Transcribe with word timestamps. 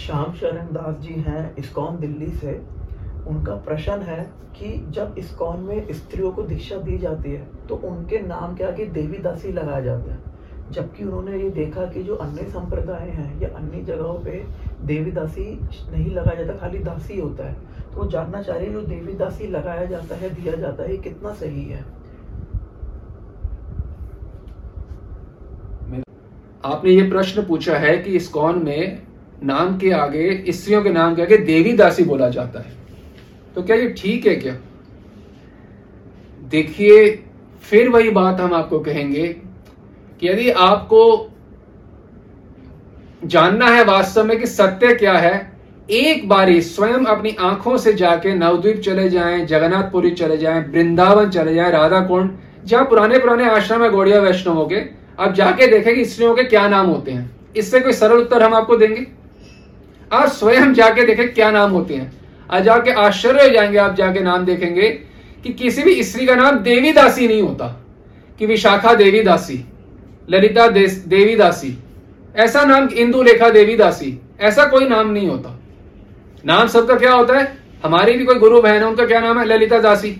श्याम 0.00 0.32
शरण 0.32 0.66
दास 0.72 0.96
जी 0.98 1.14
हैं 1.20 1.56
इस्कॉन 1.56 1.98
दिल्ली 2.00 2.28
से। 2.32 2.52
उनका 3.26 3.54
प्रश्न 3.64 3.92
है 4.02 4.22
कि 4.56 4.72
जब 4.90 5.14
इस्कॉन 5.18 5.60
में 5.60 5.92
स्त्रियों 5.92 6.30
को 6.32 6.42
दीक्षा 6.42 6.76
दी 6.76 6.98
जाती 6.98 7.32
है 7.32 7.46
तो 7.68 7.74
उनके 7.84 8.18
नाम 8.18 8.54
के 8.56 8.64
आगे 8.64 8.84
देवी 8.86 9.18
दासी 9.18 9.52
लगाया 9.52 9.80
जाता 9.80 10.12
है? 10.12 10.18
जबकि 10.70 11.04
उन्होंने 11.04 11.38
ये 11.38 11.50
देखा 11.50 11.84
कि 11.86 12.02
जो 12.02 12.14
अन्य 12.16 12.42
संप्रदाय 12.50 13.08
हैं 13.08 13.40
या 13.40 13.48
अन्य 13.56 13.82
जगहों 13.82 14.18
पे 14.24 14.44
देवी 14.84 15.10
दासी 15.10 15.44
नहीं 15.92 16.10
लगाया 16.10 16.42
जाता, 16.42 16.58
खाली 16.58 16.78
दासी 16.78 17.20
होता 17.20 17.48
है। 17.48 17.54
तो 17.92 18.00
वो 18.00 18.06
जानना 18.10 18.42
चाह 18.42 18.56
रहे 18.56 18.66
हैं, 18.66 18.72
जो 18.72 18.82
देवी 18.82 19.14
दासी 19.14 19.46
लगाया 19.46 19.84
जाता 19.84 20.16
है, 20.16 20.30
दिया 20.34 20.54
जाता 20.56 20.82
है, 20.82 20.90
ये 20.90 20.96
कितना 20.98 21.32
सही 21.34 21.64
है? 21.64 21.84
आपने 26.64 26.90
ये 26.90 27.08
प्रश्न 27.10 27.42
पूछा 27.42 27.76
है 27.76 27.96
कि 27.98 28.16
इस्कॉन 28.16 28.64
में 28.64 29.02
नाम 29.42 29.76
के 29.78 29.90
आगे, 29.90 30.44
स्त्रियों 30.48 30.82
के 30.82 30.90
नाम 30.90 31.14
के 31.14 31.22
आगे 31.22 31.36
देवी 31.36 31.72
दासी 31.72 32.02
बोला 32.04 32.28
जाता 32.28 32.60
है। 32.60 32.72
तो 33.54 33.62
क्या 33.62 33.76
ये 33.76 33.88
ठीक 33.98 34.26
है 34.26 34.34
क्या? 34.36 34.54
देखिए, 36.42 37.10
फिर 37.64 37.88
वही 37.88 38.10
बात 38.10 38.40
हम 38.40 38.54
आपको 38.54 38.78
कहेंगे 38.80 39.26
कि 40.20 40.28
यदि 40.28 40.50
आपको 40.50 41.30
जानना 43.24 43.66
है 43.66 43.84
वास्तव 43.84 44.24
में 44.24 44.38
कि 44.38 44.46
सत्य 44.46 44.94
क्या 44.94 45.12
है, 45.12 45.50
एक 45.90 46.28
बारी 46.28 46.60
स्वयं 46.62 47.04
अपनी 47.04 47.34
आँखों 47.40 47.76
से 47.76 47.92
जाके 47.92 48.34
नवद्वीप 48.34 48.80
चले 48.80 49.08
जाएँ, 49.10 49.44
जगन्नाथपुरी 49.46 50.10
चले 50.10 50.36
जाएँ, 50.36 50.60
वृंदावन 50.64 51.30
चले 51.30 51.54
जाएँ 51.54 51.70
राधा 51.70 52.00
कुंड 52.00 52.30
जहाँ 52.64 52.84
पुराने 52.84 53.18
पुराने 53.18 53.48
आश्रम 53.50 53.82
है 53.82 53.90
गौड़िया 53.90 54.20
वैष्णवों 54.20 54.66
के, 54.66 54.80
आप 55.18 55.32
जाके 55.34 55.66
देखें 55.66 55.94
कि 55.94 56.04
स्त्रियों 56.04 56.34
के 56.34 56.44
क्या 56.44 56.68
नाम 56.68 56.86
होते 56.86 57.12
हैं। 57.12 57.30
इससे 57.56 57.80
कोई 57.80 57.92
सरल 57.92 58.20
उत्तर 58.20 58.42
हम 58.42 58.54
आपको 58.54 58.76
देंगे? 58.76 59.06
आप 60.10 60.28
स्वयं 60.28 60.72
जाके 60.74 61.04
देखें 61.06 61.32
क्या 61.34 61.50
नाम 61.50 61.70
होते 61.70 61.94
हैं। 61.94 62.12
आज 62.50 62.64
जाके 62.64 62.90
आश्चर्य 62.92 63.50
जाएँगे, 63.50 63.78
आप 63.78 63.94
जाके 63.94 64.20
नाम 64.20 64.44
देखेंगे 64.44 64.88
कि 65.44 65.52
किसी 65.52 65.82
भी 65.82 66.02
स्त्री 66.04 66.26
का 66.26 66.34
नाम 66.34 66.58
देवी 66.58 66.92
दासी 66.92 67.28
नहीं 67.28 67.42
होता, 67.42 67.66
कि 68.38 68.46
विशाखा 68.46 68.94
देवी 68.94 69.22
दासी 69.22 69.64
ललिता 70.30 70.66
देवी 70.68 71.36
दासी 71.36 71.78
ऐसा 72.36 72.64
नाम 72.64 72.88
इंदु 72.88 73.22
लेखा 73.22 73.48
देवी 73.50 73.76
दासी 73.76 74.20
ऐसा 74.40 74.64
कोई 74.64 74.88
नाम 74.88 75.10
नहीं 75.10 75.28
होता। 75.28 75.58
नाम 76.46 76.66
सबका 76.68 76.94
क्या 76.94 77.12
होता 77.12 77.38
है? 77.38 77.56
हमारी 77.84 78.12
भी 78.12 78.24
कोई 78.24 78.34
गुरु 78.36 78.60
बहन 78.62 78.74
है, 78.74 78.86
उनका 78.86 79.06
क्या 79.06 79.20
नाम 79.20 79.38
है? 79.38 79.44
ललिता 79.46 79.78
दासी, 79.78 80.10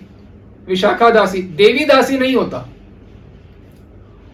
विशाखा 0.67 1.09
दासी 1.09 1.41
देवी 1.41 1.85
दासी 1.85 2.17
नहीं 2.19 2.35
होता। 2.35 2.67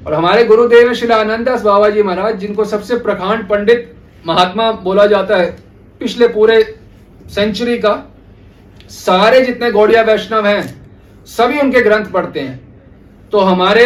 और 0.02 0.14
हमारे 0.14 0.44
गुरुदेव 0.44 0.94
श्री 0.94 1.10
आनंदास 1.10 1.62
बाबा 1.62 1.90
जी 1.90 2.04
महाराज, 2.04 2.36
जिनको 2.36 2.66
सबसे 2.66 2.98
प्रखांड 2.98 3.48
पंडित 3.50 3.94
महात्मा 4.28 4.72
बोला 4.74 5.06
जाता 5.08 5.38
है, 5.38 5.52
पिछले 6.02 6.28
पूरे 6.28 6.62
सेंचुरी 7.30 7.78
का 7.78 7.94
सारे 8.90 9.42
जितने 9.42 9.72
गौड़िया 9.72 10.02
वैष्णव 10.04 10.46
हैं, 10.48 10.64
सभी 11.28 11.60
उनके 11.60 11.82
ग्रंथ 11.82 12.06
पढ़ते 12.06 12.40
हैं। 12.40 13.30
तो 13.32 13.40
हमारे 13.42 13.86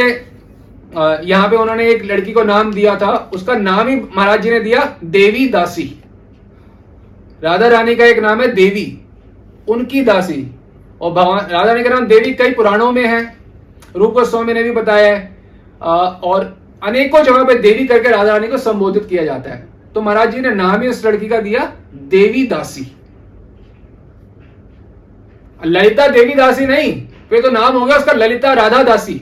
यहाँ 1.23 1.47
पे 1.49 1.55
उन्होंने 1.55 1.89
एक 1.89 2.03
लड़की 2.05 2.31
को 2.31 2.43
नाम 2.43 2.73
दिया 2.73 2.95
था, 2.95 3.11
उसका 3.33 3.53
नाम 3.55 3.87
ही 3.87 3.95
महाराज 3.95 4.41
जी 4.41 4.49
ने 4.49 4.59
दिया 4.59 4.83
देवी 5.05 5.47
दासी। 5.49 5.83
राधा 7.43 7.67
रानी 7.67 7.95
का 7.95 8.05
एक 8.05 8.19
नाम 8.19 8.41
है 8.41 8.47
देवी, 8.47 9.01
उनकी 9.67 10.01
दासी। 10.03 10.45
और 11.01 11.11
भगवान, 11.11 11.39
राधा 11.41 11.63
रानी 11.63 11.83
का 11.83 11.89
नाम 11.89 12.05
देवी 12.07 12.33
कई 12.33 12.51
पुराणों 12.51 12.91
में 12.91 13.05
है 13.05 13.21
रूप 13.95 14.13
गोस्वामी 14.13 14.53
ने 14.53 14.63
भी 14.63 14.71
बताया 14.71 15.15
है। 15.15 15.29
और 16.23 16.57
अनेकों 16.83 17.23
जगह 17.23 17.43
पे 17.43 17.55
देवी 17.59 17.85
करके 17.87 18.09
राधा 18.09 18.31
रानी 18.31 18.47
को 18.47 18.57
संबोधित 18.59 19.05
किया 19.05 19.23
जाता 19.25 19.49
है। 19.49 19.67
तो 19.95 20.01
महाराज 20.01 20.31
जी 20.31 20.41
ने 20.41 20.49
नाम 20.55 20.81
ही 20.81 20.87
उस 20.87 21.05
लड़की 21.05 21.27
का 21.27 21.39
दिया 21.39 21.65
देवी 22.09 22.45
दासी। 22.47 22.91
ललिता 25.61 26.07
देवी 26.07 26.33
दासी 26.35 26.65
नहीं, 26.65 26.91
फिर 27.29 27.41
तो 27.41 27.49
नाम 27.51 27.77
होगा 27.77 27.97
उसका 27.97 28.13
ललिता 28.13 28.53
राधा 28.53 28.81
दासी। 28.83 29.19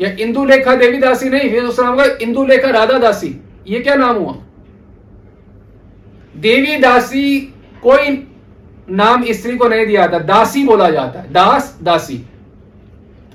या 0.00 0.10
इंदु 0.10 0.44
लेखा 0.44 0.74
देवी 0.76 0.98
दासी 0.98 1.28
नहीं, 1.28 1.50
फिर 1.50 1.64
उसका 1.64 1.82
नाम 1.82 1.92
होगा 1.92 2.04
इंदु 2.22 2.44
लेखा 2.46 2.70
राधा 2.70 2.98
दासी। 2.98 3.34
ये 3.68 3.80
क्या 3.80 3.94
नाम 3.94 4.16
हुआ? 4.16 4.36
देवी 6.36 6.76
दासी 6.76 7.40
कोई 7.82 8.16
नाम 8.90 9.24
स्त्री 9.30 9.56
को 9.56 9.68
नहीं 9.68 9.86
दिया 9.86 10.06
था 10.08 10.18
दासी 10.20 10.64
बोला 10.64 10.90
जाता 10.90 11.20
है, 11.20 11.32
दास 11.32 11.78
दासी। 11.82 12.24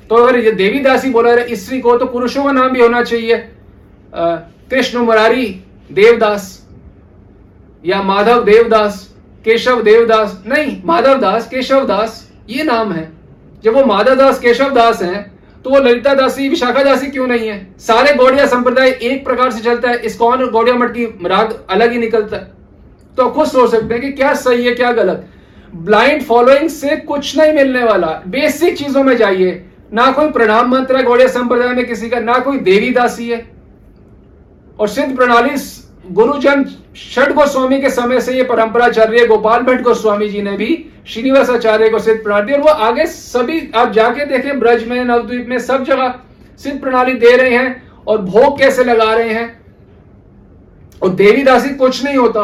तो 0.09 0.15
अगर 0.15 0.37
ये 0.39 0.51
देवी 0.53 0.79
दासी 0.79 1.09
बोला 1.09 1.35
स्त्री 1.47 1.79
को 1.81 1.97
तो 1.97 2.05
पुरुषों 2.05 2.43
का 2.43 2.51
नाम 2.51 2.69
भी 2.69 2.81
होना 2.81 3.01
चाहिए। 3.03 3.37
कृष्ण 4.13 4.99
मुरारी 4.99 5.45
देवदास 5.89 6.47
या 7.83 8.01
माधव 8.03 8.43
देवदास, 8.43 9.07
केशव 9.45 9.81
देवदास, 9.83 10.41
नहीं, 10.47 10.81
माधव 10.85 11.19
दास, 11.19 11.47
केशव 11.47 11.85
दास, 11.87 12.27
ये 12.49 12.63
नाम 12.63 12.91
है। 12.93 13.11
जब 13.63 13.73
वो 13.73 13.83
माधव 13.85 14.15
दास, 14.15 14.39
केशव 14.39 14.69
दास 14.69 15.01
है 15.01 15.39
तो 15.65 15.69
वो 15.69 15.79
ललिता 15.79 16.13
दासी 16.13 16.47
विशाखा 16.49 16.83
दासी 16.83 17.07
क्यों 17.07 17.25
नहीं 17.27 17.47
है? 17.47 17.75
सारे 17.79 18.13
गौड़िया 18.15 18.45
संप्रदाय 18.47 18.89
एक 18.89 19.23
प्रकार 19.25 19.51
से 19.51 19.61
चलता 19.61 19.89
है 19.89 19.97
इस्कॉन 19.99 20.43
और 20.43 20.51
गौड़िया 20.51 20.75
मठ 20.75 20.91
की 20.91 21.05
राग 21.25 21.53
अलग 21.69 21.91
ही 21.91 21.97
निकलता 21.97 22.37
है। 22.37 22.51
तो 23.17 23.29
खुद 23.29 23.47
सोच 23.47 23.71
सकते 23.71 23.93
हैं 23.93 24.01
कि 24.01 24.11
क्या 24.11 24.33
सही 24.35 24.65
है, 24.65 24.73
क्या 24.75 24.91
गलत। 24.91 25.25
ब्लाइंड 25.75 26.23
फॉलोइंग 26.23 26.69
से 26.69 26.95
कुछ 26.97 27.37
नहीं 27.37 27.53
मिलने 27.53 27.83
वाला। 27.83 28.07
बेसिक 28.27 28.77
चीज़ों 28.77 29.03
में 29.03 29.15
जाइए। 29.17 29.65
ना 29.93 30.11
कोई 30.11 30.29
प्रणाम 30.29 30.71
मंत्र 30.71 30.97
है 30.97 31.03
गौड़िया 31.03 31.27
संप्रदाय 31.27 31.73
में 31.73 31.85
किसी 31.85 32.09
का, 32.09 32.19
ना 32.19 32.37
कोई 32.39 32.57
देवी 32.59 32.89
दासी 32.89 33.29
है। 33.29 33.39
और 34.79 34.87
सिद्ध 34.87 35.15
प्रणाली 35.15 35.55
गुरुजन 36.11 36.63
षड 36.95 37.33
गोस्वामी 37.33 37.79
के 37.81 37.89
समय 37.89 38.21
से 38.21 38.33
ये 38.33 38.43
परंपरा 38.43 38.89
चल 38.89 39.03
रही 39.03 39.19
है। 39.19 39.27
गोपाल 39.27 39.61
भट्ट 39.61 39.81
गोस्वामी 39.81 40.29
जी 40.29 40.41
ने 40.41 40.51
भी 40.51 40.85
श्रीनिवास 41.07 41.49
आचार्य 41.49 41.89
को 41.89 41.99
सिद्ध 41.99 42.21
प्रणाली 42.23 42.53
और 42.53 42.59
वो 42.59 42.69
आगे 42.69 43.05
सभी, 43.05 43.71
आप 43.75 43.91
जाके 43.91 44.25
देखें, 44.25 44.59
ब्रज 44.59 44.87
में, 44.87 45.03
नवद्वीप 45.05 45.47
में 45.49 45.57
सब 45.59 45.83
जगह 45.83 46.15
सिद्ध 46.57 46.79
प्रणाली 46.81 47.13
दे 47.13 47.35
रहे 47.37 47.57
हैं 47.57 47.91
और 48.07 48.21
भोग 48.21 48.57
कैसे 48.59 48.83
लगा 48.83 49.13
रहे 49.13 49.33
हैं। 49.33 49.59
और 51.03 51.09
देवी 51.09 51.43
दासी 51.43 51.69
कुछ 51.69 52.03
नहीं 52.03 52.17
होता। 52.17 52.43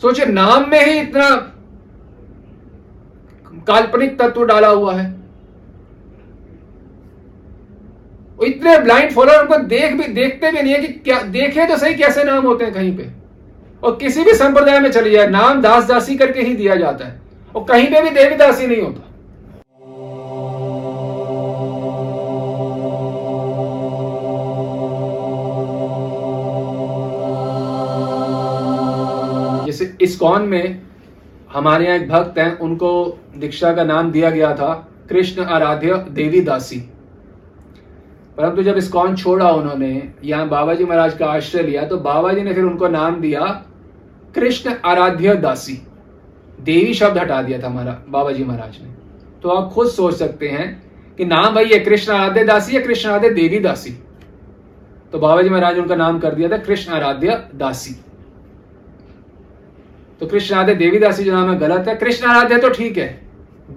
सोचिए, 0.00 0.26
नाम 0.26 0.70
में 0.70 0.84
ही 0.86 0.98
इतना 1.00 1.30
काल्पनिक 3.66 4.18
तत्व 4.22 4.44
डाला 4.44 4.68
हुआ 4.68 4.94
है। 4.94 5.14
इतने 8.38 8.76
ब्लाइंड 8.78 9.10
फॉलोअर 9.12 9.40
उनको 9.42 9.56
देख 9.68 9.92
भी 9.92 10.04
देखते 10.14 10.50
भी 10.52 10.62
नहीं 10.62 10.72
है 10.74 10.80
कि 10.80 10.88
क्या 10.88 11.20
देखे 11.28 11.66
तो 11.66 11.76
सही 11.76 11.94
कैसे 11.94 12.24
नाम 12.24 12.46
होते 12.46 12.64
हैं 12.64 12.74
कहीं 12.74 12.96
पे। 12.96 13.06
और 13.82 13.96
किसी 13.96 14.24
भी 14.24 14.32
संप्रदाय 14.34 14.78
में 14.80 14.90
चली 14.90 15.10
जाए 15.10 15.26
नाम 15.28 15.60
दास 15.62 15.84
दासी 15.84 16.16
करके 16.16 16.42
ही 16.42 16.54
दिया 16.56 16.74
जाता 16.74 17.06
है। 17.06 17.20
और 17.56 17.64
कहीं 17.64 17.86
पे 17.86 18.02
भी 18.02 18.10
देवी 18.10 18.36
दासी 18.36 18.66
नहीं 18.66 18.82
होता। 18.82 19.04
जैसे 29.66 29.92
इस्कॉन 30.00 30.42
में 30.42 30.80
हमारे 31.52 31.86
यहाँ 31.86 31.96
एक 31.96 32.08
भक्त 32.08 32.38
हैं, 32.38 32.58
उनको 32.58 33.18
दीक्षा 33.36 33.72
का 33.72 33.84
नाम 33.84 34.10
दिया 34.12 34.30
गया 34.30 34.54
था, 34.54 34.74
कृष्ण 35.10 35.44
आराध्य 35.46 35.94
देवी 36.10 36.40
दासी। 36.40 36.80
परंतु 38.38 38.62
जब 38.62 38.76
इस्कॉन 38.76 39.16
छोड़ा 39.16 39.50
उन्होंने 39.50 39.90
यहाँ 40.24 40.48
बाबा 40.48 40.74
जी 40.74 40.84
महाराज 40.84 41.16
का 41.18 41.26
आश्रय 41.26 41.62
लिया 41.62 41.84
तो 41.84 41.96
बाबा 42.00 42.32
जी 42.32 42.42
ने 42.42 42.52
फिर 42.54 42.64
उनको 42.64 42.88
नाम 42.88 43.20
दिया 43.20 43.46
कृष्ण 44.34 44.74
आराध्य 44.84 45.34
दासी। 45.36 45.72
देवी 46.60 46.92
शब्द 46.94 47.18
हटा 47.18 47.40
दिया 47.42 47.58
था 47.58 47.66
हमारा 47.66 47.96
बाबा 48.08 48.32
जी 48.32 48.44
महाराज 48.44 48.76
ने। 48.82 48.88
तो 49.42 49.48
आप 49.48 49.72
खुद 49.72 49.88
सोच 49.88 50.14
सकते 50.14 50.48
हैं 50.48 50.66
कि 51.18 51.24
नाम 51.24 51.54
भाई 51.54 51.68
है 51.68 51.78
कृष्ण 51.80 52.12
आराध्य 52.12 52.44
दासी 52.44 52.76
या 52.76 52.80
कृष्ण 52.80 53.08
आराध्य 53.08 53.30
देवी 53.30 53.58
दासी। 53.58 53.90
तो 55.12 55.18
बाबा 55.18 55.42
जी 55.42 55.48
महाराज 55.48 55.78
उनका 55.78 55.96
नाम 55.96 56.18
कर 56.18 56.34
दिया 56.34 56.48
था 56.48 56.56
कृष्ण 56.58 56.92
आराध्य 56.92 57.40
दासी। 57.54 57.94
तो 60.20 60.26
कृष्ण 60.26 60.54
आराध्य 60.54 60.74
देवी 60.76 60.98
दासी 60.98 61.24
जो 61.24 61.32
नाम 61.32 61.50
है 61.50 61.58
गलत 61.58 61.88
है। 61.88 61.94
कृष्ण 61.96 62.26
आराध्य 62.26 62.58
तो 62.58 62.68
ठीक 62.70 62.98
है। 62.98 63.08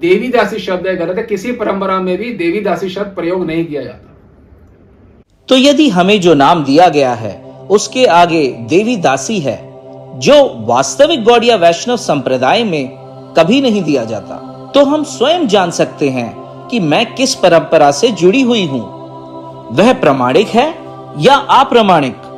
देवी 0.01 0.27
दासी 0.29 0.59
शब्द 0.59 0.87
है 0.87 0.95
गलत 0.97 1.17
है। 1.17 1.23
किसी 1.23 1.51
परंपरा 1.53 1.99
में 1.99 2.17
भी 2.17 2.33
देवी 2.35 2.61
दासी 2.61 2.89
शब्द 2.89 3.15
प्रयोग 3.15 3.45
नहीं 3.45 3.65
किया 3.65 3.83
जाता। 3.83 4.10
तो 5.51 5.57
यदि 5.57 5.87
हमें 5.89 6.19
जो 6.21 6.33
नाम 6.33 6.63
दिया 6.63 6.87
गया 6.89 7.13
है, 7.13 7.31
उसके 7.69 8.05
आगे 8.07 8.45
देवी 8.69 8.95
दासी 8.97 9.39
है, 9.39 9.55
जो 10.19 10.35
वास्तविक 10.67 11.23
गौड़िया 11.23 11.55
वैष्णव 11.55 11.97
संप्रदाय 11.97 12.63
में 12.63 12.87
कभी 13.37 13.59
नहीं 13.61 13.81
दिया 13.83 14.03
जाता 14.05 14.35
तो 14.75 14.83
हम 14.85 15.03
स्वयं 15.03 15.47
जान 15.47 15.71
सकते 15.71 16.09
हैं 16.09 16.29
कि 16.69 16.79
मैं 16.79 17.05
किस 17.15 17.35
परंपरा 17.35 17.91
से 17.91 18.11
जुड़ी 18.21 18.41
हुई 18.41 18.65
हूँ 18.65 18.81
वह 19.73 19.93
प्रमाणिक 19.99 20.47
है 20.47 20.67
या 21.19 21.35
अप्रमाणिक 21.59 22.29